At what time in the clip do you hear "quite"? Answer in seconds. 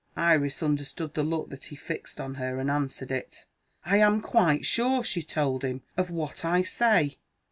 4.19-4.65